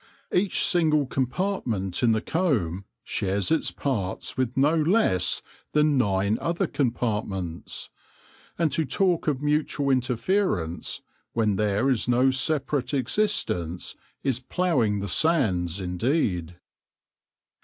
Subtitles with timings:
[0.33, 5.43] Each single compart ment in the comb shares its parts with no less
[5.73, 7.91] than nine other compartments.
[8.57, 11.01] And to talk of mutual interference
[11.33, 16.55] when there is no separate existence is ploughing the sands indeed.